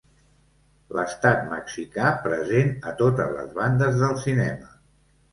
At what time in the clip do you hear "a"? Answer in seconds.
2.91-2.93